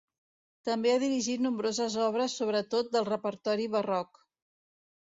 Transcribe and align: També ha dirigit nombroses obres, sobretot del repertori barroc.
També 0.69 0.93
ha 0.93 1.01
dirigit 1.03 1.43
nombroses 1.47 1.99
obres, 2.07 2.39
sobretot 2.41 2.93
del 2.97 3.09
repertori 3.13 3.71
barroc. 3.79 4.25